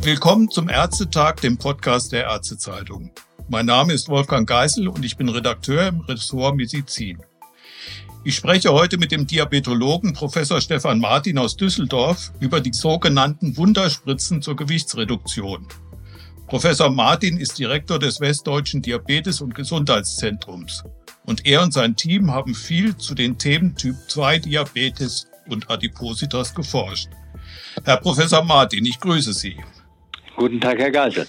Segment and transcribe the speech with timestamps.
[0.00, 3.10] Willkommen zum Ärztetag, dem Podcast der Ärztezeitung.
[3.48, 7.22] Mein Name ist Wolfgang Geisel und ich bin Redakteur im Ressort Medizin.
[8.24, 14.42] Ich spreche heute mit dem Diabetologen Professor Stefan Martin aus Düsseldorf über die sogenannten Wunderspritzen
[14.42, 15.66] zur Gewichtsreduktion.
[16.46, 20.84] Professor Martin ist Direktor des Westdeutschen Diabetes- und Gesundheitszentrums.
[21.28, 26.54] Und er und sein Team haben viel zu den Themen Typ 2 Diabetes und Adipositas
[26.54, 27.08] geforscht.
[27.84, 29.58] Herr Professor Martin, ich grüße Sie.
[30.36, 31.26] Guten Tag, Herr Geisel.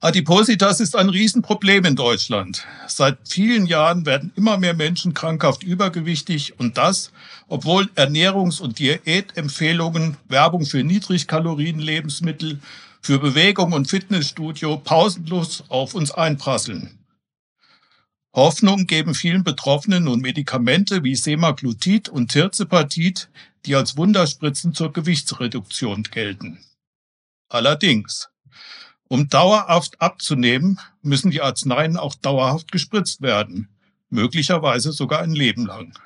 [0.00, 2.66] Adipositas ist ein Riesenproblem in Deutschland.
[2.86, 7.10] Seit vielen Jahren werden immer mehr Menschen krankhaft übergewichtig und das,
[7.48, 12.60] obwohl Ernährungs- und Diätempfehlungen, Werbung für Niedrigkalorien-Lebensmittel,
[13.00, 16.98] für Bewegung und Fitnessstudio pausenlos auf uns einprasseln.
[18.34, 23.30] Hoffnung geben vielen Betroffenen nun Medikamente wie Semaglutid und Tirzepatit,
[23.64, 26.58] die als Wunderspritzen zur Gewichtsreduktion gelten.
[27.48, 28.30] Allerdings,
[29.06, 33.68] um dauerhaft abzunehmen, müssen die Arzneien auch dauerhaft gespritzt werden,
[34.10, 35.96] möglicherweise sogar ein Leben lang.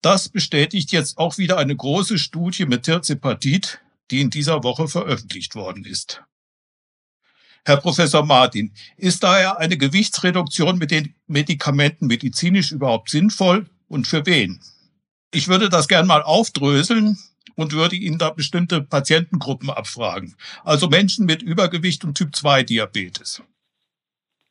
[0.00, 5.54] Das bestätigt jetzt auch wieder eine große Studie mit Tirzepatit, die in dieser Woche veröffentlicht
[5.54, 6.24] worden ist.
[7.64, 14.26] Herr Professor Martin, ist daher eine Gewichtsreduktion mit den Medikamenten medizinisch überhaupt sinnvoll und für
[14.26, 14.60] wen?
[15.32, 17.18] Ich würde das gern mal aufdröseln
[17.54, 20.34] und würde Ihnen da bestimmte Patientengruppen abfragen.
[20.64, 23.42] Also Menschen mit Übergewicht und Typ-2-Diabetes.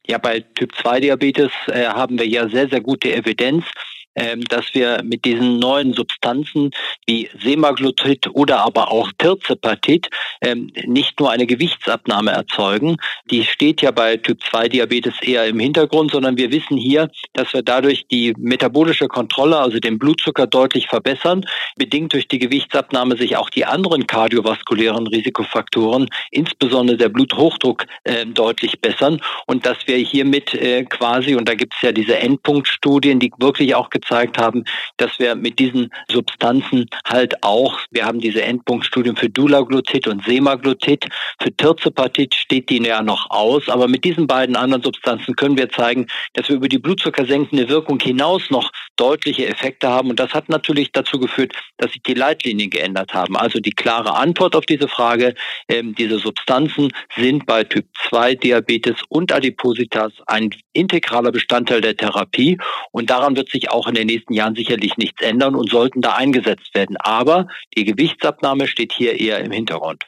[0.07, 3.65] Ja, bei Typ-2-Diabetes äh, haben wir ja sehr, sehr gute Evidenz.
[4.13, 6.71] Ähm, dass wir mit diesen neuen Substanzen
[7.07, 10.09] wie Semaglutid oder aber auch Tirzepatit
[10.41, 12.97] ähm, nicht nur eine Gewichtsabnahme erzeugen.
[13.29, 18.05] Die steht ja bei Typ-2-Diabetes eher im Hintergrund, sondern wir wissen hier, dass wir dadurch
[18.11, 21.45] die metabolische Kontrolle, also den Blutzucker deutlich verbessern,
[21.77, 28.81] bedingt durch die Gewichtsabnahme sich auch die anderen kardiovaskulären Risikofaktoren, insbesondere der Bluthochdruck, äh, deutlich
[28.81, 33.31] bessern und dass wir hiermit äh, quasi, und da gibt es ja diese Endpunktstudien, die
[33.37, 34.63] wirklich auch gezeigt haben,
[34.97, 41.07] dass wir mit diesen Substanzen halt auch, wir haben diese Endpunktstudien für Dulaglutid und Semaglutid,
[41.41, 45.69] für Tirzepatit steht die ja noch aus, aber mit diesen beiden anderen Substanzen können wir
[45.69, 50.49] zeigen, dass wir über die blutzuckersenkende Wirkung hinaus noch deutliche Effekte haben und das hat
[50.49, 53.35] natürlich dazu geführt, dass sich die Leitlinien geändert haben.
[53.37, 55.33] Also die klare Antwort auf diese Frage,
[55.67, 62.57] ähm, diese Substanzen sind bei Typ 2 Diabetes und Adipositas ein integraler Bestandteil der Therapie
[62.91, 66.13] und daran wird sich auch in den nächsten Jahren sicherlich nichts ändern und sollten da
[66.13, 66.97] eingesetzt werden.
[66.97, 70.05] Aber die Gewichtsabnahme steht hier eher im Hintergrund.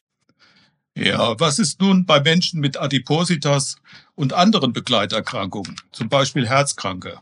[0.95, 3.77] Ja, was ist nun bei Menschen mit Adipositas
[4.13, 7.19] und anderen Begleiterkrankungen, zum Beispiel Herzkranke?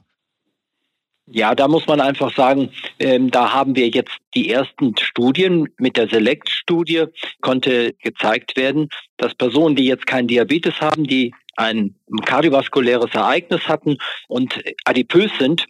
[1.33, 5.69] Ja, da muss man einfach sagen, ähm, da haben wir jetzt die ersten Studien.
[5.77, 7.05] Mit der Select-Studie
[7.39, 13.97] konnte gezeigt werden, dass Personen, die jetzt keinen Diabetes haben, die ein kardiovaskuläres Ereignis hatten
[14.27, 15.67] und adipös sind,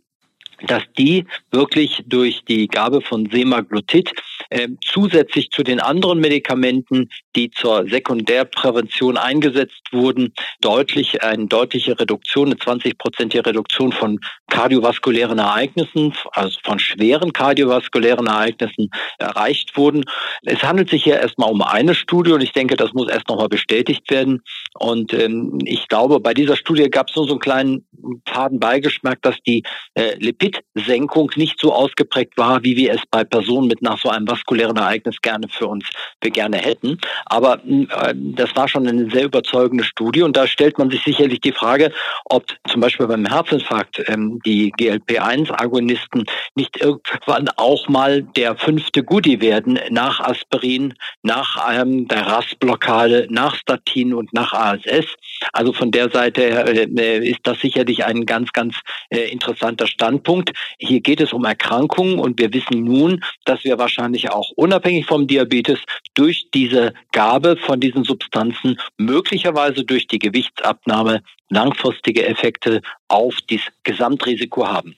[0.68, 4.12] dass die wirklich durch die Gabe von Semaglutid
[4.50, 12.48] äh, zusätzlich zu den anderen Medikamenten, die zur Sekundärprävention eingesetzt wurden, deutlich eine deutliche Reduktion,
[12.48, 20.04] eine 20-prozentige Reduktion von kardiovaskulären Ereignissen, also von schweren kardiovaskulären Ereignissen erreicht wurden.
[20.44, 23.50] Es handelt sich hier erstmal um eine Studie und ich denke, das muss erst nochmal
[23.50, 24.42] bestätigt werden.
[24.74, 27.86] Und ähm, ich glaube, bei dieser Studie gab es nur so einen kleinen
[28.28, 30.16] faden Beigeschmack, dass die äh,
[30.52, 34.78] Lipidsenkung nicht so ausgeprägt war, wie wir es bei Personen mit nach so einem vaskulären
[34.78, 35.86] Ereignis gerne für uns
[36.22, 37.00] wir gerne hätten.
[37.26, 41.42] Aber äh, das war schon eine sehr überzeugende Studie und da stellt man sich sicherlich
[41.42, 41.92] die Frage,
[42.26, 46.26] ob zum Beispiel beim Herzinfarkt ähm, die GLP-1-Agonisten
[46.56, 53.56] nicht irgendwann auch mal der fünfte Goodie werden nach Aspirin, nach ähm, der RAS-Blockade, nach
[53.56, 55.06] Statin und nach ASS.
[55.54, 58.76] Also von der Seite äh, ist das sicherlich ein ganz, ganz
[59.10, 60.41] äh, interessanter Standpunkt.
[60.80, 65.28] Hier geht es um Erkrankungen und wir wissen nun, dass wir wahrscheinlich auch unabhängig vom
[65.28, 65.80] Diabetes
[66.14, 74.68] durch diese Gabe von diesen Substanzen möglicherweise durch die Gewichtsabnahme langfristige Effekte auf das Gesamtrisiko
[74.68, 74.96] haben.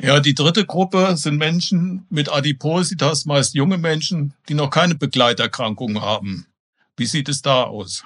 [0.00, 6.02] Ja, die dritte Gruppe sind Menschen mit Adipositas, meist junge Menschen, die noch keine Begleiterkrankungen
[6.02, 6.46] haben.
[6.96, 8.04] Wie sieht es da aus?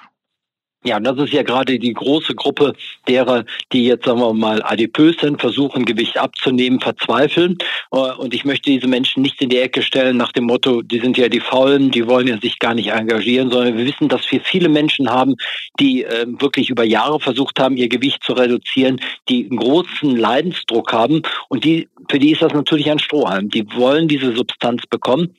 [0.87, 2.73] Ja, das ist ja gerade die große Gruppe
[3.09, 3.43] derer,
[3.73, 7.57] die jetzt, sagen wir mal, adipös sind, versuchen, Gewicht abzunehmen, verzweifeln.
[7.91, 10.99] Äh, und ich möchte diese Menschen nicht in die Ecke stellen nach dem Motto, die
[10.99, 14.31] sind ja die Faulen, die wollen ja sich gar nicht engagieren, sondern wir wissen, dass
[14.31, 15.35] wir viele Menschen haben,
[15.77, 20.93] die äh, wirklich über Jahre versucht haben, ihr Gewicht zu reduzieren, die einen großen Leidensdruck
[20.93, 23.49] haben und die für die ist das natürlich ein Strohhalm.
[23.49, 25.35] Die wollen diese Substanz bekommen.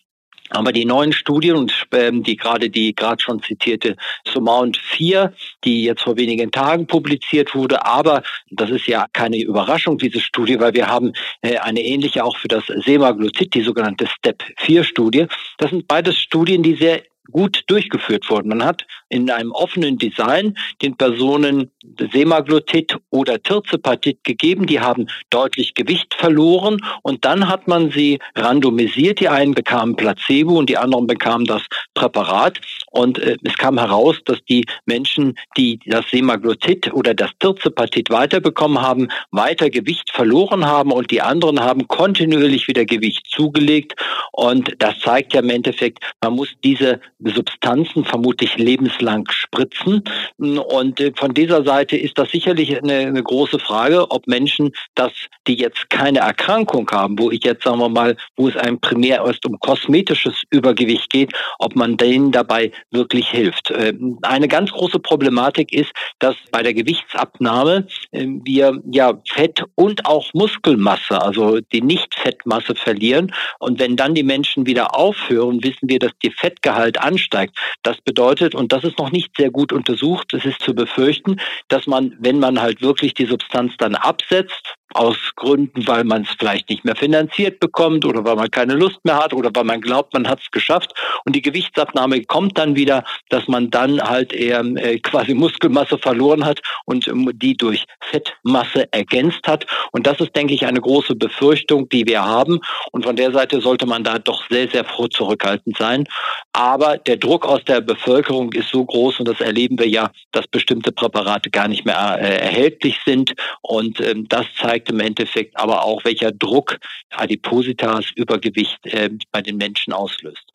[0.51, 3.97] Aber die neuen Studien und ähm, die gerade die gerade schon zitierte
[4.27, 5.33] Surmount 4,
[5.65, 10.59] die jetzt vor wenigen Tagen publiziert wurde, aber das ist ja keine Überraschung, diese Studie,
[10.61, 11.13] weil wir haben
[11.43, 15.27] äh, eine ähnliche auch für das Semaglutid, die sogenannte Step 4 Studie.
[15.59, 18.49] Das sind beides Studien, die sehr gut durchgeführt worden.
[18.49, 21.71] Man hat in einem offenen Design den Personen
[22.13, 24.67] Semaglutid oder Tirzepatit gegeben.
[24.67, 29.21] Die haben deutlich Gewicht verloren und dann hat man sie randomisiert.
[29.21, 31.63] Die einen bekamen Placebo und die anderen bekamen das
[31.95, 32.61] Präparat.
[32.91, 38.81] Und äh, es kam heraus, dass die Menschen, die das Semaglutid oder das Tirzepatit weiterbekommen
[38.81, 43.95] haben, weiter Gewicht verloren haben und die anderen haben kontinuierlich wieder Gewicht zugelegt.
[44.33, 50.05] Und das zeigt ja im Endeffekt, man muss diese Substanzen vermutlich lebenslang spritzen.
[50.37, 55.13] Und äh, von dieser Seite ist das sicherlich eine, eine große Frage, ob Menschen, dass
[55.47, 59.25] die jetzt keine Erkrankung haben, wo ich jetzt sagen wir mal, wo es einem primär
[59.27, 63.73] erst um kosmetisches Übergewicht geht, ob man denen dabei wirklich hilft.
[63.75, 70.07] Ähm, eine ganz große Problematik ist, dass bei der Gewichtsabnahme ähm, wir ja Fett und
[70.07, 73.33] auch Muskelmasse, also die Nicht-Fettmasse verlieren.
[73.59, 77.59] Und wenn dann die Menschen wieder aufhören, wissen wir, dass die Fettgehalt ansteigt.
[77.83, 81.87] Das bedeutet, und das ist noch nicht sehr gut untersucht, es ist zu befürchten, dass
[81.87, 86.71] man, wenn man halt wirklich die Substanz dann absetzt, aus Gründen, weil man es vielleicht
[86.71, 90.15] nicht mehr finanziert bekommt oder weil man keine Lust mehr hat oder weil man glaubt,
[90.15, 90.93] man hat es geschafft.
[91.25, 96.45] Und die Gewichtsabnahme kommt dann wieder, dass man dann halt eher äh, quasi Muskelmasse verloren
[96.45, 99.67] hat und ähm, die durch Fettmasse ergänzt hat.
[99.93, 102.61] Und das ist, denke ich, eine große Befürchtung, die wir haben.
[102.93, 106.05] Und von der Seite sollte man da doch sehr, sehr froh zurückhaltend sein.
[106.53, 110.47] Aber der Druck aus der Bevölkerung ist so groß und das erleben wir ja, dass
[110.47, 113.35] bestimmte Präparate gar nicht mehr äh, erhältlich sind.
[113.61, 116.79] Und ähm, das zeigt zeigt im Endeffekt aber auch, welcher Druck
[117.11, 120.53] Adipositas, Übergewicht äh, bei den Menschen auslöst.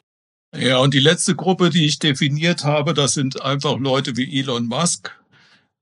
[0.56, 4.68] Ja, und die letzte Gruppe, die ich definiert habe, das sind einfach Leute wie Elon
[4.68, 5.12] Musk,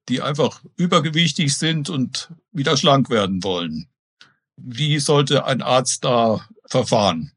[0.07, 3.87] die einfach übergewichtig sind und wieder schlank werden wollen.
[4.55, 7.31] Wie sollte ein Arzt da verfahren?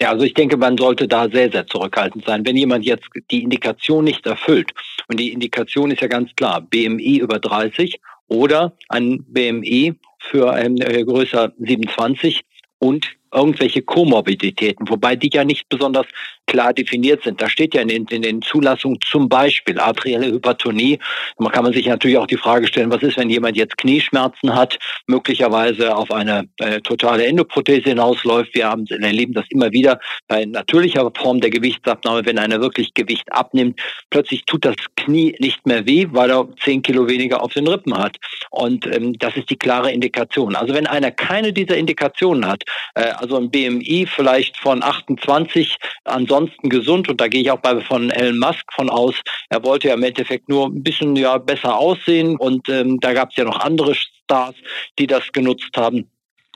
[0.00, 2.44] Ja, also ich denke, man sollte da sehr, sehr zurückhaltend sein.
[2.44, 4.72] Wenn jemand jetzt die Indikation nicht erfüllt,
[5.06, 8.00] und die Indikation ist ja ganz klar, BMI über 30
[8.32, 12.42] oder ein BMI für ein äh, größer 27
[12.78, 16.06] und irgendwelche Komorbiditäten, wobei die ja nicht besonders
[16.46, 17.40] klar definiert sind.
[17.40, 20.98] Da steht ja in den, in den Zulassungen zum Beispiel arterielle Hypertonie.
[21.38, 24.54] Man kann man sich natürlich auch die Frage stellen, was ist, wenn jemand jetzt Knieschmerzen
[24.54, 28.54] hat, möglicherweise auf eine äh, totale Endoprothese hinausläuft.
[28.54, 33.32] Wir haben, erleben das immer wieder bei natürlicher Form der Gewichtsabnahme, wenn einer wirklich Gewicht
[33.32, 33.80] abnimmt,
[34.10, 37.96] plötzlich tut das Knie nicht mehr weh, weil er zehn Kilo weniger auf den Rippen
[37.96, 38.16] hat.
[38.50, 40.56] Und ähm, das ist die klare Indikation.
[40.56, 42.64] Also wenn einer keine dieser Indikationen hat,
[42.94, 47.08] äh, also ein BMI vielleicht von 28, ansonsten gesund.
[47.08, 49.14] Und da gehe ich auch bei von Elon Musk von aus.
[49.48, 52.36] Er wollte ja im Endeffekt nur ein bisschen ja besser aussehen.
[52.36, 54.56] Und ähm, da gab es ja noch andere Stars,
[54.98, 56.10] die das genutzt haben.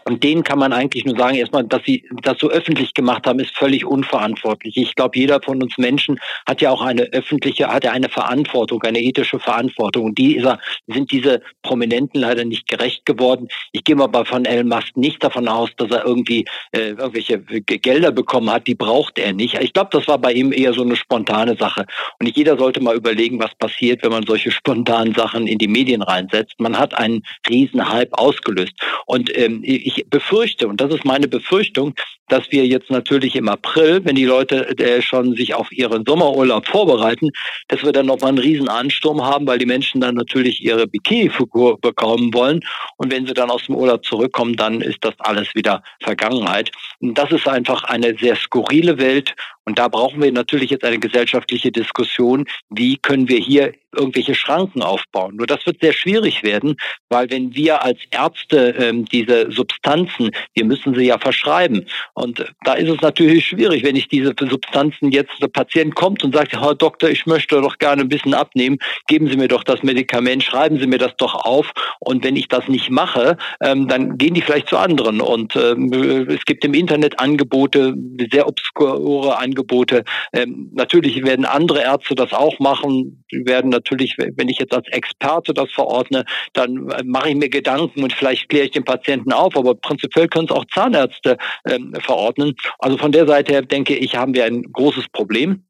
[0.08, 3.41] Und denen kann man eigentlich nur sagen, erstmal, dass sie das so öffentlich gemacht haben,
[3.41, 4.76] ist völlig unverantwortlich.
[4.76, 8.81] Ich glaube, jeder von uns Menschen hat ja auch eine öffentliche, hat ja eine Verantwortung,
[8.85, 10.05] eine ethische Verantwortung.
[10.05, 13.49] Und dieser sind diese Prominenten leider nicht gerecht geworden.
[13.73, 18.12] Ich gehe mal von Elon Musk nicht davon aus, dass er irgendwie äh, irgendwelche Gelder
[18.12, 18.69] bekommen hat.
[18.69, 19.54] Die braucht er nicht.
[19.61, 21.85] Ich glaube, das war bei ihm eher so eine spontane Sache.
[22.21, 25.66] Und nicht jeder sollte mal überlegen, was passiert, wenn man solche spontanen Sachen in die
[25.66, 26.54] Medien reinsetzt.
[26.59, 28.75] Man hat einen Riesenhype ausgelöst.
[29.07, 31.95] Und ähm, ich ich befürchte, und das ist meine Befürchtung,
[32.29, 36.67] dass wir jetzt natürlich im April, wenn die Leute äh, schon sich auf ihren Sommerurlaub
[36.67, 37.31] vorbereiten,
[37.69, 41.79] dass wir dann nochmal einen riesen Ansturm haben, weil die Menschen dann natürlich ihre Bikini-Figur
[41.81, 42.61] bekommen wollen.
[42.97, 46.73] Und wenn sie dann aus dem Urlaub zurückkommen, dann ist das alles wieder Vergangenheit.
[47.00, 49.35] Und das ist einfach eine sehr skurrile Welt.
[49.65, 52.47] Und da brauchen wir natürlich jetzt eine gesellschaftliche Diskussion.
[52.71, 55.37] Wie können wir hier irgendwelche Schranken aufbauen.
[55.37, 56.76] Nur das wird sehr schwierig werden,
[57.09, 61.87] weil wenn wir als Ärzte ähm, diese Substanzen, wir müssen sie ja verschreiben.
[62.15, 66.35] Und da ist es natürlich schwierig, wenn ich diese Substanzen jetzt, der Patient kommt und
[66.35, 69.83] sagt, Herr Doktor, ich möchte doch gerne ein bisschen abnehmen, geben Sie mir doch das
[69.83, 71.73] Medikament, schreiben Sie mir das doch auf.
[72.00, 75.21] Und wenn ich das nicht mache, ähm, dann gehen die vielleicht zu anderen.
[75.21, 75.93] Und ähm,
[76.29, 77.95] es gibt im Internet Angebote,
[78.31, 80.05] sehr obskure Angebote.
[80.33, 84.87] Ähm, natürlich werden andere Ärzte das auch machen, die werden natürlich, wenn ich jetzt als
[84.88, 89.33] Experte das verordne, dann äh, mache ich mir Gedanken und vielleicht kläre ich den Patienten
[89.33, 91.38] auf, aber prinzipiell können es auch Zahnärzte
[91.69, 92.55] ähm, verordnen.
[92.78, 95.64] Also von der Seite her denke ich, haben wir ein großes Problem.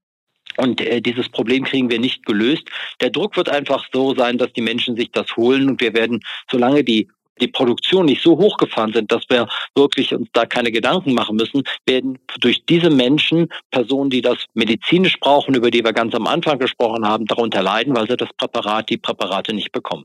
[0.58, 2.68] Und äh, dieses Problem kriegen wir nicht gelöst.
[3.00, 6.20] Der Druck wird einfach so sein, dass die Menschen sich das holen und wir werden,
[6.50, 7.08] solange die
[7.40, 11.62] die Produktion nicht so hochgefahren sind, dass wir wirklich uns da keine Gedanken machen müssen,
[11.86, 16.58] werden durch diese Menschen Personen, die das medizinisch brauchen, über die wir ganz am Anfang
[16.58, 20.04] gesprochen haben, darunter leiden, weil sie das Präparat, die Präparate nicht bekommen.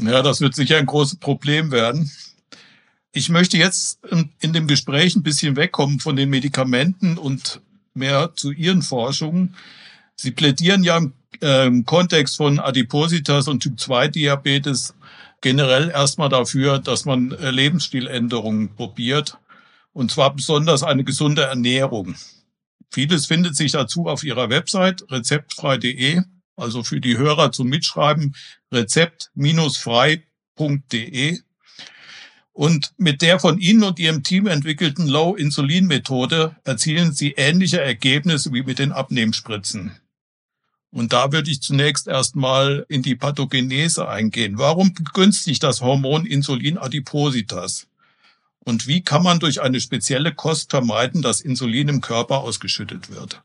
[0.00, 2.10] Ja, das wird sicher ein großes Problem werden.
[3.12, 4.00] Ich möchte jetzt
[4.40, 7.60] in dem Gespräch ein bisschen wegkommen von den Medikamenten und
[7.94, 9.56] mehr zu Ihren Forschungen.
[10.14, 11.12] Sie plädieren ja im,
[11.42, 14.94] äh, im Kontext von Adipositas und Typ-2-Diabetes
[15.40, 19.38] generell erstmal dafür, dass man äh, Lebensstiländerungen probiert.
[19.92, 22.16] Und zwar besonders eine gesunde Ernährung.
[22.90, 26.22] Vieles findet sich dazu auf Ihrer Website rezeptfrei.de.
[26.56, 28.34] Also für die Hörer zum Mitschreiben
[28.72, 31.38] rezept-frei.de.
[32.52, 38.64] Und mit der von Ihnen und Ihrem Team entwickelten Low-Insulin-Methode erzielen Sie ähnliche Ergebnisse wie
[38.64, 39.92] mit den Abnehmspritzen.
[40.90, 44.58] Und da würde ich zunächst erstmal in die Pathogenese eingehen.
[44.58, 47.86] Warum begünstigt das Hormon Insulin Adipositas?
[48.64, 53.42] Und wie kann man durch eine spezielle Kost vermeiden, dass Insulin im Körper ausgeschüttet wird?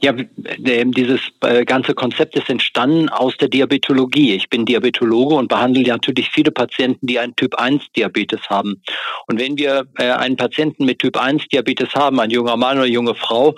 [0.00, 4.34] Ja, dieses äh, ganze Konzept ist entstanden aus der Diabetologie.
[4.34, 8.82] Ich bin Diabetologe und behandle natürlich viele Patienten, die einen Typ 1 Diabetes haben.
[9.26, 12.86] Und wenn wir äh, einen Patienten mit Typ 1 Diabetes haben, ein junger Mann oder
[12.86, 13.54] junge Frau,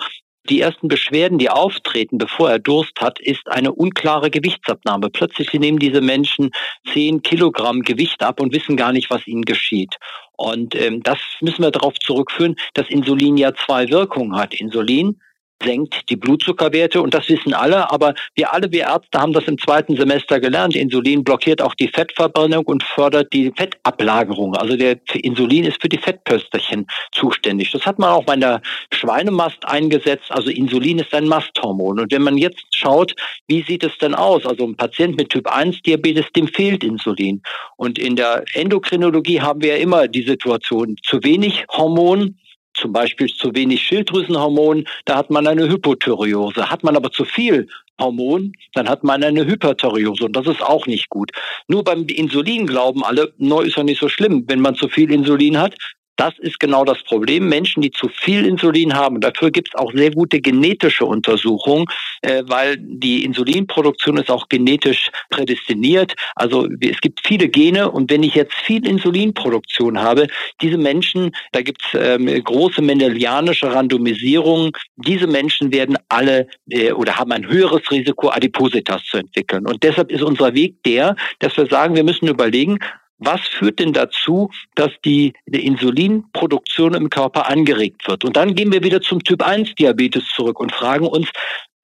[0.49, 5.09] die ersten Beschwerden, die auftreten, bevor er Durst hat, ist eine unklare Gewichtsabnahme.
[5.09, 6.51] Plötzlich nehmen diese Menschen
[6.93, 9.95] 10 Kilogramm Gewicht ab und wissen gar nicht, was ihnen geschieht.
[10.37, 14.53] Und ähm, das müssen wir darauf zurückführen, dass Insulin ja zwei Wirkungen hat.
[14.53, 15.19] Insulin
[15.63, 19.57] senkt die Blutzuckerwerte und das wissen alle, aber wir alle, wir Ärzte haben das im
[19.57, 20.75] zweiten Semester gelernt.
[20.75, 24.55] Insulin blockiert auch die Fettverbrennung und fördert die Fettablagerung.
[24.55, 27.71] Also der Insulin ist für die Fettpösterchen zuständig.
[27.71, 28.61] Das hat man auch bei der
[28.93, 30.31] Schweinemast eingesetzt.
[30.31, 31.99] Also Insulin ist ein Masthormon.
[31.99, 33.15] Und wenn man jetzt schaut,
[33.47, 34.45] wie sieht es denn aus?
[34.45, 37.41] Also ein Patient mit Typ 1 Diabetes, dem fehlt Insulin.
[37.77, 42.37] Und in der Endokrinologie haben wir ja immer die Situation, zu wenig Hormon
[42.77, 46.69] zum Beispiel zu wenig Schilddrüsenhormon, da hat man eine Hypothyreose.
[46.69, 47.67] Hat man aber zu viel
[47.99, 51.31] Hormon, dann hat man eine Hyperthyreose und das ist auch nicht gut.
[51.67, 55.11] Nur beim Insulin glauben alle, neu ist ja nicht so schlimm, wenn man zu viel
[55.11, 55.75] Insulin hat.
[56.17, 57.47] Das ist genau das Problem.
[57.47, 61.85] Menschen, die zu viel Insulin haben, dafür gibt es auch sehr gute genetische Untersuchungen,
[62.21, 66.15] äh, weil die Insulinproduktion ist auch genetisch prädestiniert.
[66.35, 70.27] Also es gibt viele Gene und wenn ich jetzt viel Insulinproduktion habe,
[70.61, 77.17] diese Menschen, da gibt es ähm, große mendelianische Randomisierungen, diese Menschen werden alle äh, oder
[77.17, 79.67] haben ein höheres Risiko, Adipositas zu entwickeln.
[79.67, 82.79] Und deshalb ist unser Weg der, dass wir sagen, wir müssen überlegen,
[83.19, 88.23] was führt denn dazu, dass die, die Insulinproduktion im Körper angeregt wird?
[88.23, 91.29] Und dann gehen wir wieder zum Typ 1 Diabetes zurück und fragen uns,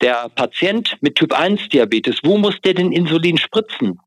[0.02, 4.00] der Patient mit Typ 1 Diabetes, wo muss der denn Insulin spritzen?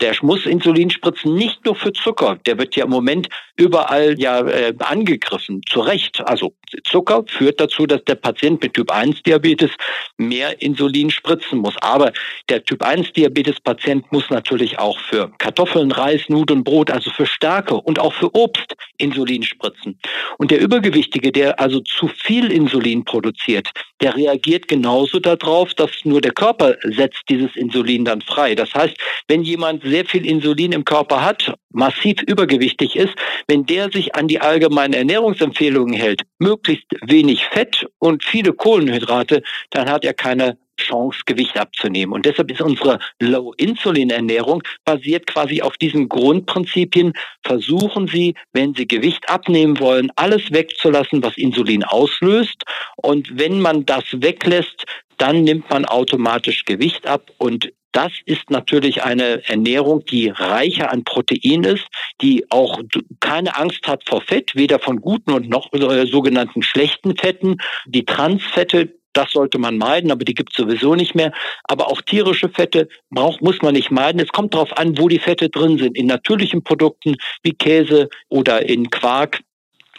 [0.00, 2.38] Der muss Insulin spritzen, nicht nur für Zucker.
[2.46, 6.20] Der wird ja im Moment überall ja äh, angegriffen, zu Recht.
[6.26, 9.70] Also Zucker führt dazu, dass der Patient mit Typ 1 Diabetes
[10.16, 11.74] mehr Insulin spritzen muss.
[11.80, 12.12] Aber
[12.48, 17.26] der Typ 1 Diabetes Patient muss natürlich auch für Kartoffeln, Reis, Nudeln, Brot, also für
[17.26, 19.98] Stärke und auch für Obst Insulin spritzen.
[20.38, 23.70] Und der Übergewichtige, der also zu viel Insulin produziert,
[24.00, 28.54] der reagiert genauso darauf, dass nur der Körper setzt dieses Insulin dann frei.
[28.54, 28.96] Das heißt,
[29.28, 33.14] wenn jemand sehr viel Insulin im Körper hat, massiv übergewichtig ist,
[33.46, 39.88] wenn der sich an die allgemeinen Ernährungsempfehlungen hält, möglichst wenig Fett und viele Kohlenhydrate, dann
[39.88, 42.12] hat er keine Chance, Gewicht abzunehmen.
[42.12, 47.12] Und deshalb ist unsere Low-Insulin-Ernährung basiert quasi auf diesen Grundprinzipien.
[47.44, 52.64] Versuchen Sie, wenn Sie Gewicht abnehmen wollen, alles wegzulassen, was Insulin auslöst.
[52.96, 54.86] Und wenn man das weglässt,
[55.18, 61.04] dann nimmt man automatisch Gewicht ab und das ist natürlich eine Ernährung, die reicher an
[61.04, 61.86] Protein ist,
[62.20, 62.80] die auch
[63.20, 67.58] keine Angst hat vor Fett, weder von guten und noch äh, sogenannten schlechten Fetten.
[67.86, 71.32] Die Transfette, das sollte man meiden, aber die gibt es sowieso nicht mehr.
[71.62, 74.20] Aber auch tierische Fette braucht, muss man nicht meiden.
[74.20, 75.96] Es kommt darauf an, wo die Fette drin sind.
[75.96, 79.40] In natürlichen Produkten wie Käse oder in Quark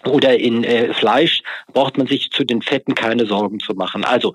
[0.03, 4.03] oder in äh, Fleisch braucht man sich zu den Fetten keine Sorgen zu machen.
[4.03, 4.33] Also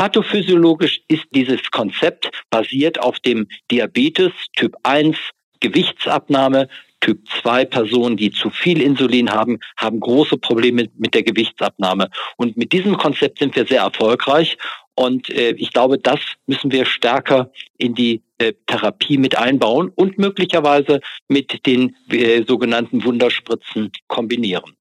[0.00, 5.18] Pathophysiologisch ist dieses Konzept basiert auf dem Diabetes Typ 1,
[5.60, 6.68] Gewichtsabnahme,
[7.00, 12.08] Typ 2 Personen, die zu viel Insulin haben, haben große Probleme mit der Gewichtsabnahme.
[12.38, 14.56] Und mit diesem Konzept sind wir sehr erfolgreich.
[14.94, 20.16] Und äh, ich glaube, das müssen wir stärker in die äh, Therapie mit einbauen und
[20.16, 24.79] möglicherweise mit den äh, sogenannten Wunderspritzen kombinieren.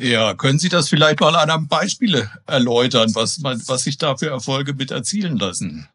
[0.00, 4.28] Ja, können Sie das vielleicht mal an einem Beispiel erläutern, was, was sich da für
[4.28, 5.88] Erfolge mit erzielen lassen?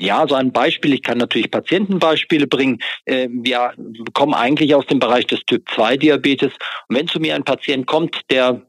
[0.00, 2.78] Ja, so ein Beispiel, ich kann natürlich Patientenbeispiele bringen.
[3.04, 3.74] Äh, wir
[4.14, 6.52] kommen eigentlich aus dem Bereich des Typ-2-Diabetes.
[6.88, 8.62] Und wenn zu mir ein Patient kommt, der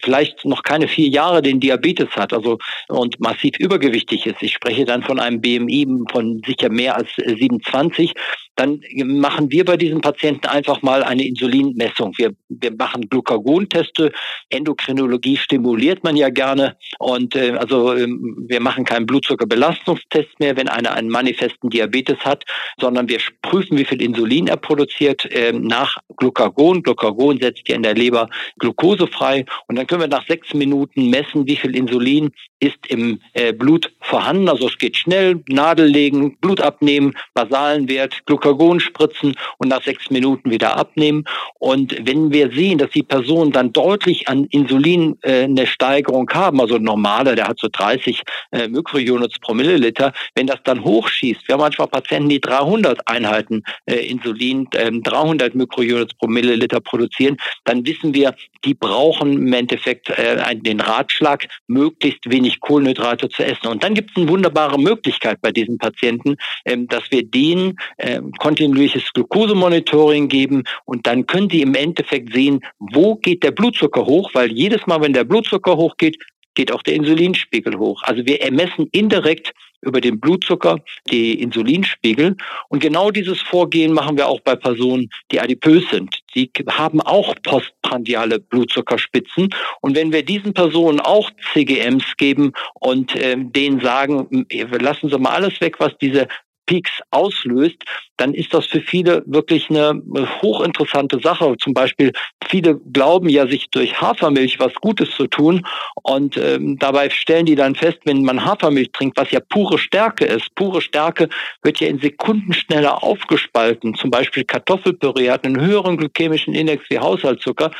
[0.00, 2.58] vielleicht noch keine vier Jahre den Diabetes hat, also
[2.88, 8.14] und massiv übergewichtig ist, ich spreche dann von einem BMI von sicher mehr als 27,
[8.56, 12.14] dann machen wir bei diesen Patienten einfach mal eine Insulinmessung.
[12.16, 14.12] Wir, wir machen Glucagon-Teste.
[14.48, 16.76] Endokrinologie stimuliert man ja gerne.
[16.98, 22.44] Und äh, also äh, wir machen keinen Blutzuckerbelastungstest mehr, wenn einer einen manifesten Diabetes hat,
[22.80, 26.82] sondern wir prüfen, wie viel Insulin er produziert äh, nach Glucagon.
[26.82, 29.44] Glucagon setzt ja in der Leber Glucose frei.
[29.68, 33.92] Und dann können wir nach sechs Minuten messen, wie viel Insulin ist im äh, Blut
[34.00, 34.48] vorhanden.
[34.48, 38.45] Also es geht schnell, Nadel legen, Blut abnehmen, basalen Wert, Glucagon
[38.80, 41.24] spritzen und nach sechs Minuten wieder abnehmen.
[41.58, 46.60] Und wenn wir sehen, dass die Personen dann deutlich an Insulin äh, eine Steigerung haben,
[46.60, 48.22] also normaler, der hat so 30
[48.52, 53.62] äh, Mikrounits pro Milliliter, wenn das dann hochschießt, wir haben manchmal Patienten, die 300 Einheiten
[53.86, 58.34] äh, Insulin, äh, 300 Mikrounits pro Milliliter produzieren, dann wissen wir,
[58.64, 63.68] die brauchen im Endeffekt äh, den Ratschlag, möglichst wenig Kohlenhydrate zu essen.
[63.68, 68.20] Und dann gibt es eine wunderbare Möglichkeit bei diesen Patienten, ähm, dass wir denen äh,
[68.38, 74.30] kontinuierliches Glukosemonitoring geben und dann können sie im Endeffekt sehen, wo geht der Blutzucker hoch,
[74.34, 76.18] weil jedes Mal, wenn der Blutzucker hochgeht,
[76.56, 78.02] geht auch der Insulinspiegel hoch.
[78.02, 79.52] Also wir ermessen indirekt
[79.82, 80.78] über den Blutzucker
[81.10, 82.36] die Insulinspiegel.
[82.68, 86.18] Und genau dieses Vorgehen machen wir auch bei Personen, die adipös sind.
[86.34, 89.50] Die haben auch postprandiale Blutzuckerspitzen.
[89.80, 94.46] Und wenn wir diesen Personen auch CGMs geben und äh, denen sagen,
[94.80, 96.26] lassen Sie mal alles weg, was diese
[96.66, 97.76] Peaks auslöst,
[98.16, 100.02] dann ist das für viele wirklich eine
[100.42, 101.56] hochinteressante Sache.
[101.58, 102.12] Zum Beispiel,
[102.46, 105.66] viele glauben ja, sich durch Hafermilch was Gutes zu tun
[106.02, 110.24] und ähm, dabei stellen die dann fest, wenn man Hafermilch trinkt, was ja pure Stärke
[110.24, 111.28] ist, pure Stärke
[111.62, 113.94] wird ja in Sekunden schneller aufgespalten.
[113.94, 117.70] Zum Beispiel Kartoffelpüree hat einen höheren glykämischen Index wie Haushaltszucker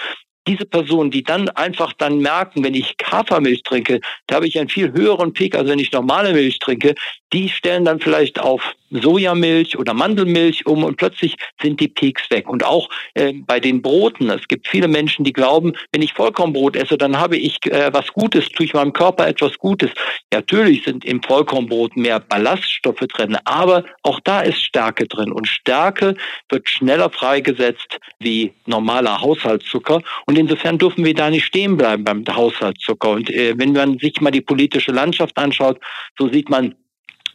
[0.47, 4.69] diese Personen, die dann einfach dann merken, wenn ich Hafermilch trinke, da habe ich einen
[4.69, 6.95] viel höheren Peak, als wenn ich normale Milch trinke,
[7.33, 12.49] die stellen dann vielleicht auf Sojamilch oder Mandelmilch um und plötzlich sind die Peaks weg.
[12.49, 14.31] Und auch äh, bei den Broten.
[14.31, 18.13] Es gibt viele Menschen, die glauben, wenn ich Vollkornbrot esse, dann habe ich äh, was
[18.13, 19.91] Gutes, tue ich meinem Körper etwas Gutes.
[20.33, 25.33] Ja, natürlich sind im Vollkornbrot mehr Ballaststoffe drin, aber auch da ist Stärke drin.
[25.33, 26.15] Und Stärke
[26.49, 30.01] wird schneller freigesetzt wie normaler Haushaltszucker.
[30.27, 33.11] Und insofern dürfen wir da nicht stehen bleiben beim Haushaltszucker.
[33.11, 35.81] Und äh, wenn man sich mal die politische Landschaft anschaut,
[36.19, 36.75] so sieht man,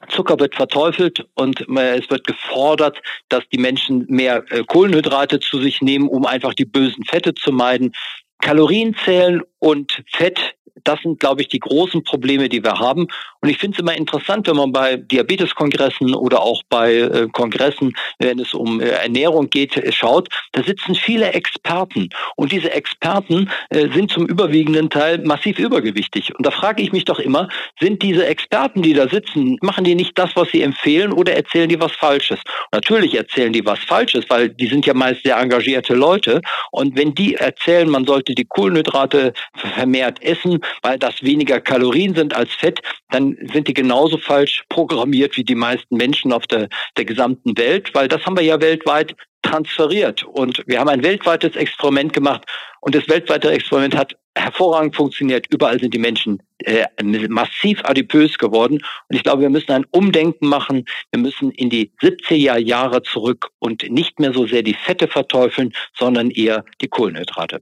[0.09, 5.81] Zucker wird verteufelt und es wird gefordert, dass die Menschen mehr äh, Kohlenhydrate zu sich
[5.81, 7.93] nehmen, um einfach die bösen Fette zu meiden.
[8.41, 13.07] Kalorien zählen und Fett das sind, glaube ich, die großen Probleme, die wir haben.
[13.41, 17.93] Und ich finde es immer interessant, wenn man bei Diabeteskongressen oder auch bei äh, Kongressen,
[18.19, 22.09] wenn es um äh, Ernährung geht, äh, schaut, da sitzen viele Experten.
[22.35, 26.35] Und diese Experten äh, sind zum überwiegenden Teil massiv übergewichtig.
[26.35, 29.95] Und da frage ich mich doch immer, sind diese Experten, die da sitzen, machen die
[29.95, 32.39] nicht das, was sie empfehlen oder erzählen die was Falsches?
[32.71, 36.41] Natürlich erzählen die was Falsches, weil die sind ja meist sehr engagierte Leute.
[36.71, 42.35] Und wenn die erzählen, man sollte die Kohlenhydrate vermehrt essen, weil das weniger Kalorien sind
[42.35, 47.05] als Fett, dann sind die genauso falsch programmiert wie die meisten Menschen auf der, der
[47.05, 50.23] gesamten Welt, weil das haben wir ja weltweit transferiert.
[50.23, 52.43] Und wir haben ein weltweites Experiment gemacht
[52.81, 55.45] und das weltweite Experiment hat hervorragend funktioniert.
[55.49, 58.75] Überall sind die Menschen äh, massiv adipös geworden.
[59.09, 60.85] Und ich glaube, wir müssen ein Umdenken machen.
[61.11, 65.73] Wir müssen in die 70er Jahre zurück und nicht mehr so sehr die Fette verteufeln,
[65.97, 67.61] sondern eher die Kohlenhydrate.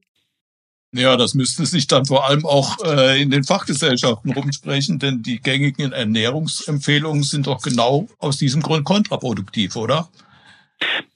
[0.91, 5.39] Ja, das müsste sich dann vor allem auch äh, in den Fachgesellschaften rumsprechen, denn die
[5.39, 10.09] gängigen Ernährungsempfehlungen sind doch genau aus diesem Grund kontraproduktiv, oder?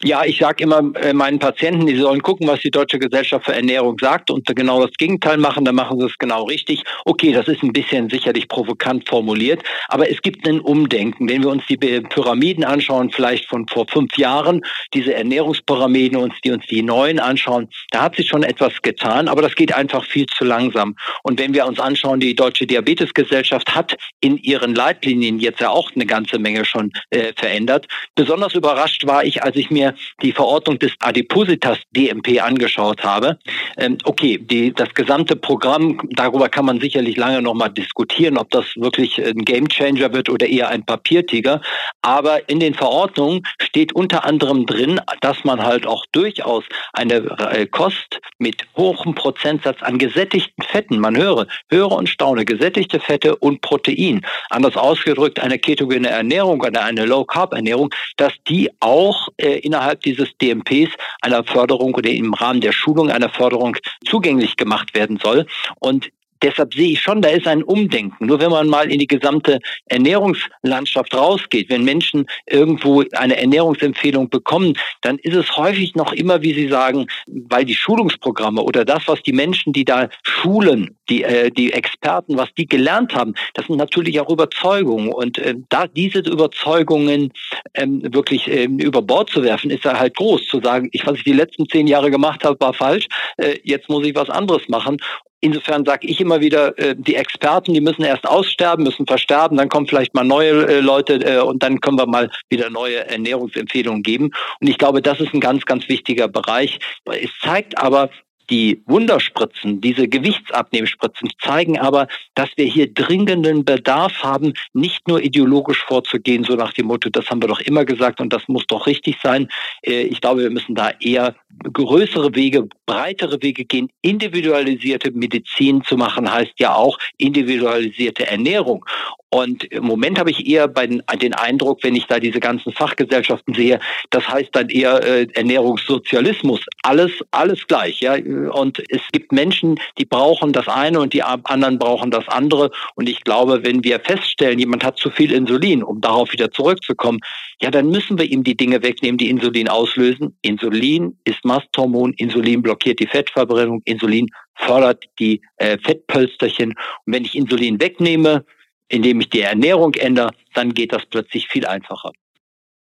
[0.06, 3.54] Ja, ich sage immer äh, meinen Patienten, die sollen gucken, was die Deutsche Gesellschaft für
[3.54, 6.84] Ernährung sagt und genau das Gegenteil machen, dann machen sie es genau richtig.
[7.06, 11.30] Okay, das ist ein bisschen sicherlich provokant formuliert, aber es gibt ein Umdenken.
[11.30, 14.62] Wenn wir uns die Pyramiden anschauen, vielleicht von vor fünf Jahren,
[14.94, 19.42] diese Ernährungspyramiden, uns, die uns die neuen anschauen, da hat sich schon etwas getan, aber
[19.42, 20.98] das geht einfach viel zu langsam.
[21.24, 25.92] Und wenn wir uns anschauen, die Deutsche Diabetesgesellschaft hat in ihren Leitlinien jetzt ja auch
[25.96, 27.88] eine ganze Menge schon äh, verändert.
[28.16, 33.38] Besonders überrascht war ich, als ich mir die Verordnung des Adipositas DMP angeschaut habe,
[33.78, 38.50] ähm, okay, die, das gesamte Programm, darüber kann man sicherlich lange noch mal diskutieren, ob
[38.52, 41.62] das wirklich ein Gamechanger wird oder eher ein Papiertiger.
[42.02, 47.16] Aber in den Verordnungen steht unter anderem drin, dass man halt auch durchaus eine
[47.52, 53.36] äh, Kost mit hohem Prozentsatz an gesättigten Fetten, man höre, höre und staune, gesättigte Fette
[53.36, 59.83] und Protein, anders ausgedrückt eine ketogene Ernährung oder eine Low-Carb-Ernährung, dass die auch äh, innerhalb
[60.06, 60.92] dieses DMPs
[61.22, 65.46] einer Förderung oder im Rahmen der Schulung einer Förderung zugänglich gemacht werden soll.
[65.80, 66.10] Und
[66.44, 68.26] Deshalb sehe ich schon, da ist ein Umdenken.
[68.26, 74.74] Nur wenn man mal in die gesamte Ernährungslandschaft rausgeht, wenn Menschen irgendwo eine Ernährungsempfehlung bekommen,
[75.02, 79.22] dann ist es häufig noch immer, wie Sie sagen, weil die Schulungsprogramme oder das, was
[79.24, 83.78] die Menschen, die da schulen, die, äh, die Experten, was die gelernt haben, das sind
[83.78, 85.14] natürlich auch Überzeugungen.
[85.14, 87.32] Und äh, da diese Überzeugungen
[87.74, 90.46] ähm, wirklich ähm, über Bord zu werfen, ist ja halt groß.
[90.48, 93.90] Zu sagen, ich, was ich die letzten zehn Jahre gemacht habe, war falsch, äh, jetzt
[93.90, 94.98] muss ich was anderes machen.
[95.44, 99.68] Insofern sage ich immer wieder, äh, die Experten, die müssen erst aussterben, müssen versterben, dann
[99.68, 104.04] kommen vielleicht mal neue äh, Leute äh, und dann können wir mal wieder neue Ernährungsempfehlungen
[104.04, 104.32] geben.
[104.62, 106.80] Und ich glaube, das ist ein ganz, ganz wichtiger Bereich.
[107.04, 108.10] Es zeigt aber,
[108.54, 115.84] die Wunderspritzen, diese Gewichtsabnehmspritzen zeigen aber, dass wir hier dringenden Bedarf haben, nicht nur ideologisch
[115.84, 118.86] vorzugehen, so nach dem Motto, das haben wir doch immer gesagt und das muss doch
[118.86, 119.48] richtig sein.
[119.82, 123.90] Äh, ich glaube, wir müssen da eher größere Wege, breitere Wege gehen.
[124.04, 128.86] Individualisierte Medizin zu machen heißt ja auch individualisierte Ernährung.
[129.34, 132.72] Und im Moment habe ich eher bei den, den, Eindruck, wenn ich da diese ganzen
[132.72, 133.80] Fachgesellschaften sehe,
[134.12, 136.64] das heißt dann eher äh, Ernährungssozialismus.
[136.84, 138.14] Alles, alles gleich, ja.
[138.14, 142.70] Und es gibt Menschen, die brauchen das eine und die anderen brauchen das andere.
[142.94, 147.18] Und ich glaube, wenn wir feststellen, jemand hat zu viel Insulin, um darauf wieder zurückzukommen,
[147.60, 150.38] ja, dann müssen wir ihm die Dinge wegnehmen, die Insulin auslösen.
[150.44, 156.76] Insulin ist Masthormon, Insulin blockiert die Fettverbrennung, Insulin fördert die äh, Fettpölsterchen.
[157.06, 158.46] Und wenn ich Insulin wegnehme,
[158.94, 162.12] indem ich die Ernährung ändere, dann geht das plötzlich viel einfacher.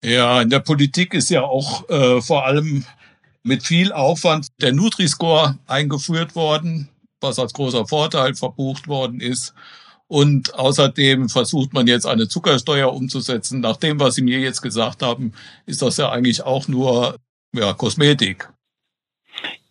[0.05, 2.85] Ja, in der Politik ist ja auch äh, vor allem
[3.43, 9.55] mit viel Aufwand der Nutri-Score eingeführt worden, was als großer Vorteil verbucht worden ist.
[10.07, 13.61] Und außerdem versucht man jetzt eine Zuckersteuer umzusetzen.
[13.61, 15.33] Nach dem, was Sie mir jetzt gesagt haben,
[15.65, 17.17] ist das ja eigentlich auch nur
[17.55, 18.49] ja, Kosmetik.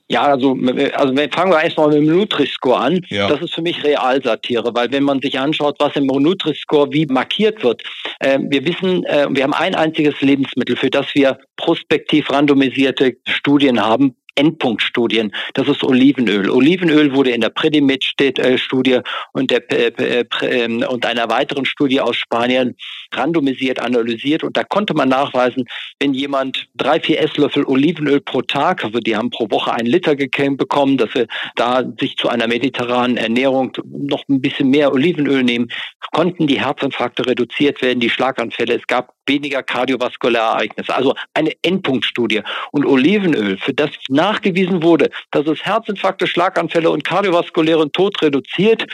[0.08, 0.56] Ja, also,
[0.94, 3.02] also fangen wir erstmal mit dem Nutri-Score an.
[3.10, 3.28] Ja.
[3.28, 7.64] Das ist für mich Realsatire, weil wenn man sich anschaut, was im Nutri-Score wie markiert
[7.64, 7.82] wird,
[8.20, 13.84] äh, wir wissen, äh, wir haben ein einziges Lebensmittel, für das wir prospektiv randomisierte Studien
[13.84, 15.34] haben, Endpunktstudien.
[15.54, 16.50] Das ist Olivenöl.
[16.50, 19.00] Olivenöl wurde in der Predimed-Studie
[19.34, 22.76] und, der, äh, ähm, und einer weiteren Studie aus Spanien
[23.14, 24.44] randomisiert analysiert.
[24.44, 25.66] Und da konnte man nachweisen,
[26.00, 30.16] wenn jemand drei, vier Esslöffel Olivenöl pro Tag, also die haben pro Woche einen Liter
[30.16, 35.70] bekommen, dass wir da sich zu einer mediterranen Ernährung noch ein bisschen mehr Olivenöl nehmen,
[36.12, 38.76] konnten die Herzinfarkte reduziert werden, die Schlaganfälle.
[38.76, 40.96] Es gab weniger kardiovaskuläre Ereignisse.
[40.96, 42.42] Also eine Endpunktstudie.
[42.72, 43.90] Und Olivenöl, für das
[44.26, 48.88] nachgewiesen wurde, dass es Herzinfarkte, Schlaganfälle und kardiovaskulären Tod reduziert,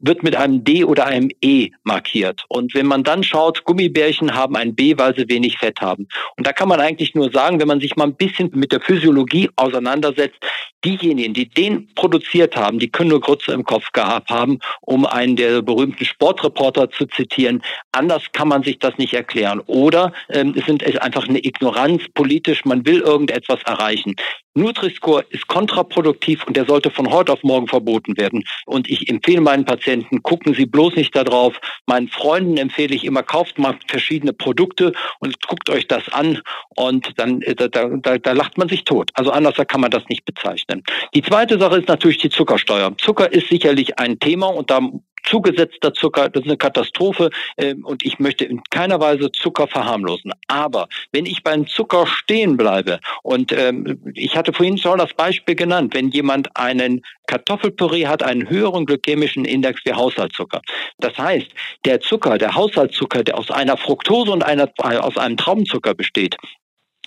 [0.00, 2.44] wird mit einem D oder einem E markiert.
[2.48, 6.06] Und wenn man dann schaut, Gummibärchen haben ein B, weil sie wenig Fett haben.
[6.36, 8.80] Und da kann man eigentlich nur sagen, wenn man sich mal ein bisschen mit der
[8.80, 10.38] Physiologie auseinandersetzt,
[10.84, 15.34] diejenigen, die den produziert haben, die können nur Grütze im Kopf gehabt haben, um einen
[15.34, 17.62] der berühmten Sportreporter zu zitieren.
[17.90, 19.60] Anders kann man sich das nicht erklären.
[19.66, 24.14] Oder ähm, es sind einfach eine Ignoranz politisch, man will irgendetwas erreichen.
[24.58, 28.44] Nutri-Score ist kontraproduktiv und der sollte von heute auf morgen verboten werden.
[28.66, 31.60] Und ich empfehle meinen Patienten, gucken Sie bloß nicht darauf.
[31.86, 36.40] Meinen Freunden empfehle ich immer, kauft mal verschiedene Produkte und guckt euch das an
[36.76, 39.10] und dann äh, da, da, da lacht man sich tot.
[39.14, 40.82] Also anders kann man das nicht bezeichnen.
[41.14, 42.96] Die zweite Sache ist natürlich die Zuckersteuer.
[42.98, 44.80] Zucker ist sicherlich ein Thema und da
[45.28, 50.32] zugesetzter Zucker, das ist eine Katastrophe ähm, und ich möchte in keiner Weise Zucker verharmlosen.
[50.48, 55.54] Aber wenn ich beim Zucker stehen bleibe und ähm, ich hatte vorhin schon das Beispiel
[55.54, 60.62] genannt, wenn jemand einen Kartoffelpüree hat, einen höheren glykämischen Index wie Haushaltszucker.
[60.98, 61.48] Das heißt,
[61.84, 66.36] der Zucker, der Haushaltszucker, der aus einer Fructose und einer, aus einem Traubenzucker besteht,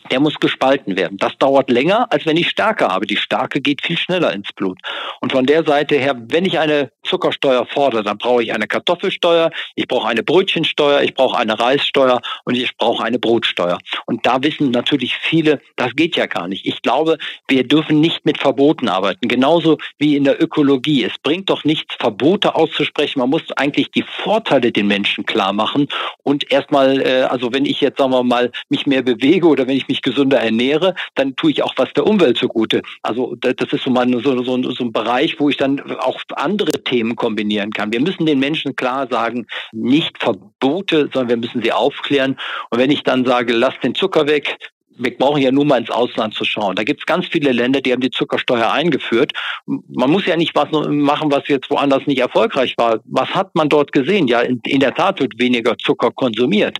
[0.10, 1.18] der muss gespalten werden.
[1.18, 3.06] Das dauert länger, als wenn ich Stärke habe.
[3.06, 4.80] Die Stärke geht viel schneller ins Blut.
[5.20, 9.52] Und von der Seite her, wenn ich eine Zuckersteuer fordere, dann brauche ich eine Kartoffelsteuer,
[9.76, 13.78] ich brauche eine Brötchensteuer, ich brauche eine Reissteuer und ich brauche eine Brotsteuer.
[14.06, 16.66] Und da wissen natürlich viele, das geht ja gar nicht.
[16.66, 19.28] Ich glaube, wir dürfen nicht mit Verboten arbeiten.
[19.28, 21.04] Genauso wie in der Ökologie.
[21.04, 23.20] Es bringt doch nichts, Verbote auszusprechen.
[23.20, 25.88] Man muss eigentlich die Vorteile den Menschen klar machen
[26.24, 29.78] und erstmal, äh, also wenn ich jetzt, sagen wir mal, mich mehr bewege oder wenn
[29.78, 32.82] ich mich gesünder ernähre, dann tue ich auch was der Umwelt zugute.
[33.04, 36.84] Also das ist so, mal so, so, so ein Bereich, wo ich dann auch andere
[36.84, 37.92] Themen kombinieren kann.
[37.92, 42.38] Wir müssen den Menschen klar sagen, nicht Verbote, sondern wir müssen sie aufklären.
[42.70, 44.58] Und wenn ich dann sage, lass den Zucker weg,
[44.98, 46.76] wir brauchen ja nur mal ins Ausland zu schauen.
[46.76, 49.32] Da gibt es ganz viele Länder, die haben die Zuckersteuer eingeführt.
[49.66, 53.00] Man muss ja nicht was machen, was jetzt woanders nicht erfolgreich war.
[53.06, 54.28] Was hat man dort gesehen?
[54.28, 56.78] Ja, in, in der Tat wird weniger Zucker konsumiert.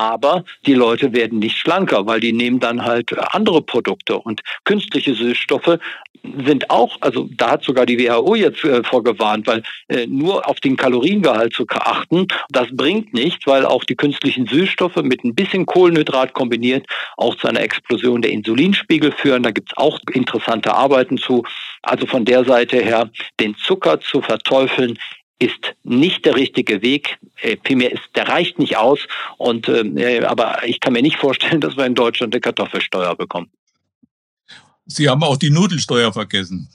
[0.00, 4.18] Aber die Leute werden nicht schlanker, weil die nehmen dann halt andere Produkte.
[4.18, 5.78] Und künstliche Süßstoffe
[6.42, 10.58] sind auch, also da hat sogar die WHO jetzt äh, vorgewarnt, weil äh, nur auf
[10.60, 15.66] den Kaloriengehalt zu achten, das bringt nichts, weil auch die künstlichen Süßstoffe mit ein bisschen
[15.66, 16.86] Kohlenhydrat kombiniert
[17.18, 19.42] auch zu einer Explosion der Insulinspiegel führen.
[19.42, 21.44] Da gibt's auch interessante Arbeiten zu.
[21.82, 24.98] Also von der Seite her, den Zucker zu verteufeln,
[25.40, 27.18] ist nicht der richtige Weg.
[27.40, 29.00] Äh, vielmehr ist, der reicht nicht aus.
[29.38, 33.50] Und äh, aber ich kann mir nicht vorstellen, dass wir in Deutschland eine Kartoffelsteuer bekommen.
[34.86, 36.68] Sie haben auch die Nudelsteuer vergessen.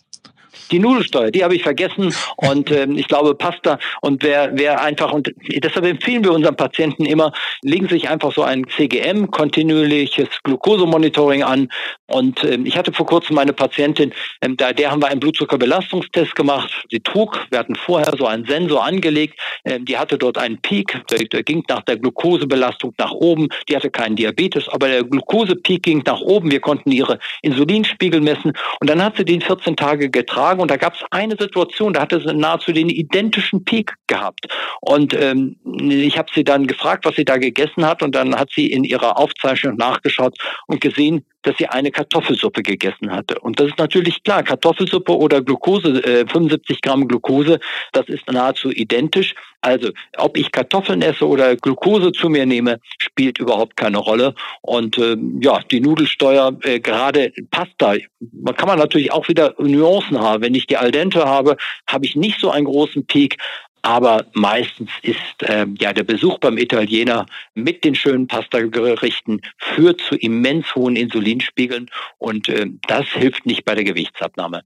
[0.71, 2.13] Die Nudelsteuer, die habe ich vergessen.
[2.37, 7.05] Und ähm, ich glaube Pasta und wer wer einfach und deshalb empfehlen wir unseren Patienten
[7.05, 11.69] immer, legen sich einfach so ein CGM, kontinuierliches Glukosemonitoring an.
[12.07, 16.35] Und ähm, ich hatte vor kurzem meine Patientin, ähm, da der haben wir einen Blutzuckerbelastungstest
[16.35, 16.71] gemacht.
[16.89, 21.01] Sie trug, wir hatten vorher so einen Sensor angelegt, ähm, die hatte dort einen Peak,
[21.09, 25.83] der, der ging nach der Glukosebelastung nach oben, die hatte keinen Diabetes, aber der Glukosepeak
[25.83, 28.53] ging nach oben, wir konnten ihre Insulinspiegel messen.
[28.79, 31.93] Und dann hat sie den 14 Tage getragen Tagen und da gab es eine Situation,
[31.93, 34.45] da hatte sie nahezu den identischen Peak gehabt.
[34.81, 38.49] Und ähm, ich habe sie dann gefragt, was sie da gegessen hat und dann hat
[38.53, 43.39] sie in ihrer Aufzeichnung nachgeschaut und gesehen, dass sie eine Kartoffelsuppe gegessen hatte.
[43.39, 47.59] Und das ist natürlich klar, Kartoffelsuppe oder Glucose, äh, 75 Gramm Glucose,
[47.91, 49.35] das ist nahezu identisch.
[49.61, 54.35] Also ob ich Kartoffeln esse oder Glucose zu mir nehme, spielt überhaupt keine Rolle.
[54.61, 57.95] Und äh, ja, die Nudelsteuer, äh, gerade Pasta,
[58.31, 60.43] man kann man natürlich auch wieder Nuancen haben.
[60.43, 63.37] Wenn ich die Al dente habe, habe ich nicht so einen großen Peak.
[63.85, 70.15] Aber meistens ist äh, ja der Besuch beim Italiener mit den schönen Pasta-Gerichten führt zu
[70.15, 74.63] immens hohen Insulinspiegeln und äh, das hilft nicht bei der Gewichtsabnahme.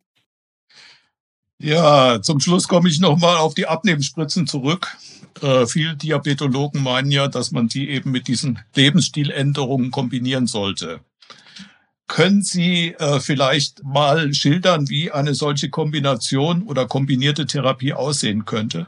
[1.62, 4.96] Ja, zum Schluss komme ich nochmal auf die Abnehmspritzen zurück.
[5.42, 11.02] Äh, viele Diabetologen meinen ja, dass man die eben mit diesen Lebensstiländerungen kombinieren sollte.
[12.08, 18.88] Können Sie äh, vielleicht mal schildern, wie eine solche Kombination oder kombinierte Therapie aussehen könnte?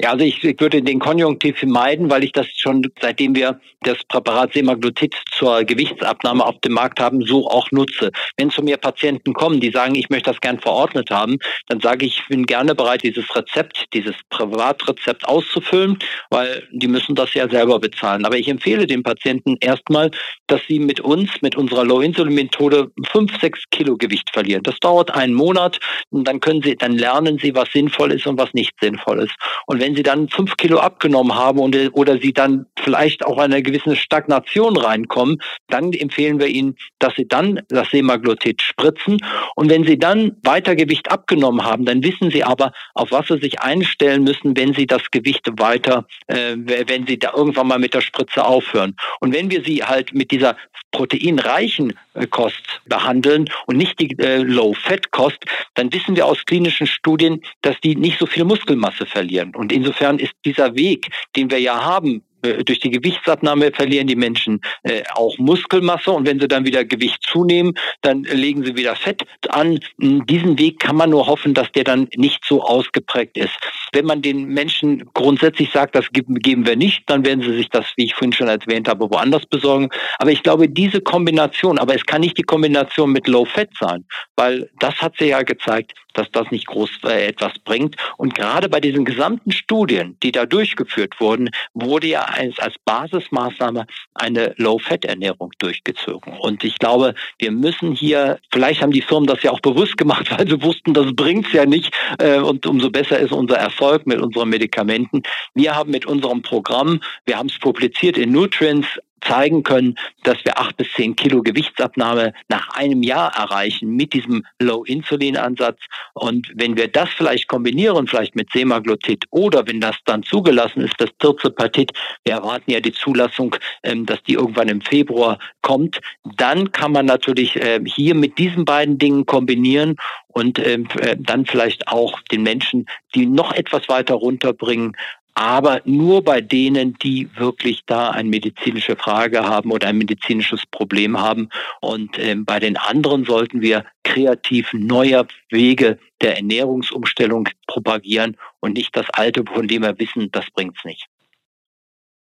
[0.00, 3.98] Ja, also ich, ich würde den Konjunktiv vermeiden, weil ich das schon seitdem wir das
[4.08, 8.10] Präparat Semaglutid zur Gewichtsabnahme auf dem Markt haben, so auch nutze.
[8.36, 12.04] Wenn zu mir Patienten kommen, die sagen, ich möchte das gern verordnet haben, dann sage
[12.04, 15.98] ich, ich bin gerne bereit, dieses Rezept, dieses Privatrezept auszufüllen,
[16.30, 18.24] weil die müssen das ja selber bezahlen.
[18.24, 20.10] Aber ich empfehle den Patienten erstmal,
[20.46, 24.62] dass sie mit uns, mit unserer Low-Insulin-Methode fünf, sechs Kilo Gewicht verlieren.
[24.62, 25.78] Das dauert einen Monat
[26.10, 29.34] und dann können sie, dann lernen sie, was sinnvoll ist und was nicht sinnvoll ist.
[29.66, 33.62] Und wenn sie dann fünf Kilo abgenommen haben und, oder sie dann vielleicht auch eine
[33.62, 39.18] gewisse Stagnation reinkommen, dann empfehlen wir ihnen, dass sie dann das Semaglutid spritzen.
[39.54, 43.38] Und wenn sie dann weiter Gewicht abgenommen haben, dann wissen sie aber, auf was sie
[43.38, 47.94] sich einstellen müssen, wenn sie das Gewicht weiter, äh, wenn sie da irgendwann mal mit
[47.94, 48.96] der Spritze aufhören.
[49.20, 50.56] Und wenn wir sie halt mit dieser
[50.92, 55.44] proteinreichen äh, Kost behandeln und nicht die äh, Low-Fat-Kost,
[55.74, 59.54] dann wissen wir aus klinischen Studien, dass die nicht so viel Muskelmasse verlieren.
[59.54, 64.60] Und insofern ist dieser Weg, den wir ja haben, durch die Gewichtsabnahme verlieren die Menschen
[64.82, 69.22] äh, auch Muskelmasse und wenn sie dann wieder Gewicht zunehmen, dann legen sie wieder Fett
[69.48, 69.78] an.
[69.98, 73.56] Diesen Weg kann man nur hoffen, dass der dann nicht so ausgeprägt ist.
[73.92, 77.86] Wenn man den Menschen grundsätzlich sagt, das geben wir nicht, dann werden sie sich das,
[77.96, 79.88] wie ich vorhin schon erwähnt habe, woanders besorgen.
[80.18, 84.04] Aber ich glaube, diese Kombination, aber es kann nicht die Kombination mit Low Fat sein,
[84.36, 87.96] weil das hat sie ja gezeigt, dass das nicht groß äh, etwas bringt.
[88.16, 93.86] Und gerade bei diesen gesamten Studien, die da durchgeführt wurden, wurde ja als, als Basismaßnahme
[94.14, 96.34] eine Low-Fat-Ernährung durchgezogen.
[96.38, 100.30] Und ich glaube, wir müssen hier, vielleicht haben die Firmen das ja auch bewusst gemacht,
[100.36, 101.94] weil sie wussten, das bringt's ja nicht.
[102.18, 105.22] Äh, und umso besser ist unser Erfolg mit unseren Medikamenten.
[105.54, 108.88] Wir haben mit unserem Programm, wir haben es publiziert in Nutrients,
[109.26, 114.44] zeigen können, dass wir acht bis zehn Kilo Gewichtsabnahme nach einem Jahr erreichen mit diesem
[114.60, 115.80] Low-Insulin-Ansatz.
[116.14, 120.94] Und wenn wir das vielleicht kombinieren, vielleicht mit Semaglutid oder wenn das dann zugelassen ist,
[120.98, 121.92] das Tirzepatit,
[122.24, 126.00] wir erwarten ja die Zulassung, ähm, dass die irgendwann im Februar kommt,
[126.36, 129.96] dann kann man natürlich äh, hier mit diesen beiden Dingen kombinieren
[130.28, 134.96] und ähm, äh, dann vielleicht auch den Menschen, die noch etwas weiter runterbringen,
[135.36, 141.20] aber nur bei denen, die wirklich da eine medizinische Frage haben oder ein medizinisches Problem
[141.20, 141.50] haben.
[141.82, 148.96] Und ähm, bei den anderen sollten wir kreativ neue Wege der Ernährungsumstellung propagieren und nicht
[148.96, 151.06] das alte, von dem wir wissen, das bringt's nicht.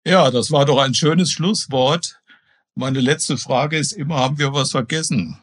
[0.06, 2.20] Ja, das war doch ein schönes Schlusswort.
[2.76, 5.40] Meine letzte Frage ist immer, haben wir was vergessen?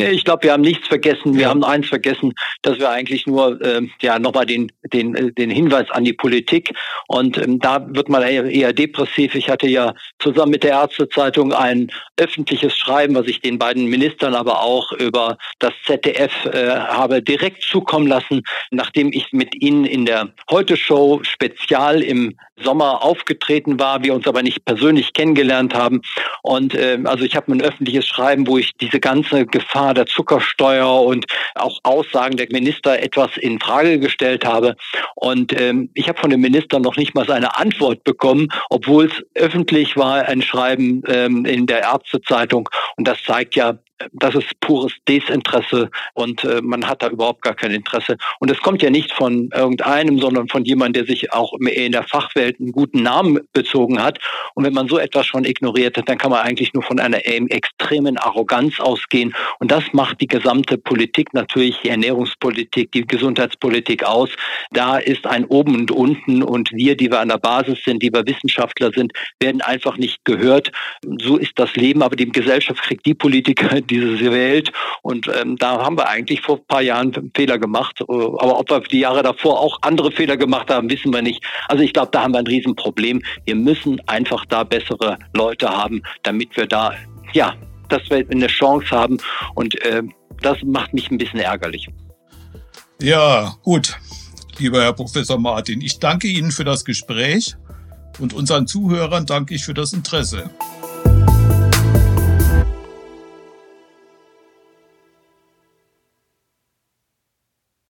[0.00, 1.34] Ich glaube, wir haben nichts vergessen.
[1.34, 1.48] Wir ja.
[1.48, 5.90] haben eins vergessen, dass wir eigentlich nur äh, ja nochmal den, den, äh, den Hinweis
[5.90, 6.74] an die Politik
[7.06, 9.34] und ähm, da wird man eher, eher depressiv.
[9.34, 14.34] Ich hatte ja zusammen mit der Ärztezeitung ein öffentliches Schreiben, was ich den beiden Ministern
[14.34, 20.06] aber auch über das ZDF äh, habe direkt zukommen lassen, nachdem ich mit ihnen in
[20.06, 26.02] der Heute-Show spezial im Sommer aufgetreten war, wir uns aber nicht persönlich kennengelernt haben.
[26.42, 31.02] Und äh, also ich habe ein öffentliches Schreiben, wo ich diese ganze Gefahr der Zuckersteuer
[31.02, 34.76] und auch Aussagen der Minister etwas in Frage gestellt habe.
[35.16, 39.12] Und ähm, ich habe von dem Minister noch nicht mal seine Antwort bekommen, obwohl es
[39.34, 42.68] öffentlich war, ein Schreiben ähm, in der Ärztezeitung.
[42.96, 43.78] Und das zeigt ja,
[44.12, 48.16] das ist pures Desinteresse und äh, man hat da überhaupt gar kein Interesse.
[48.40, 52.02] Und es kommt ja nicht von irgendeinem, sondern von jemandem, der sich auch in der
[52.02, 54.18] Fachwelt einen guten Namen bezogen hat.
[54.54, 57.24] Und wenn man so etwas schon ignoriert hat, dann kann man eigentlich nur von einer
[57.24, 59.34] extremen Arroganz ausgehen.
[59.58, 64.30] Und das macht die gesamte Politik natürlich, die Ernährungspolitik, die Gesundheitspolitik aus.
[64.72, 68.12] Da ist ein Oben und Unten und wir, die wir an der Basis sind, die
[68.12, 70.72] wir Wissenschaftler sind, werden einfach nicht gehört.
[71.22, 74.72] So ist das Leben, aber die Gesellschaft kriegt die Politiker, die diese Welt.
[75.02, 78.00] Und ähm, da haben wir eigentlich vor ein paar Jahren Fehler gemacht.
[78.00, 81.42] Äh, aber ob wir die Jahre davor auch andere Fehler gemacht haben, wissen wir nicht.
[81.68, 83.22] Also ich glaube, da haben wir ein Riesenproblem.
[83.44, 86.94] Wir müssen einfach da bessere Leute haben, damit wir da,
[87.32, 87.54] ja,
[87.88, 89.18] dass wir eine Chance haben.
[89.54, 90.02] Und äh,
[90.40, 91.88] das macht mich ein bisschen ärgerlich.
[93.00, 93.98] Ja, gut.
[94.58, 97.56] Lieber Herr Professor Martin, ich danke Ihnen für das Gespräch
[98.20, 100.50] und unseren Zuhörern danke ich für das Interesse.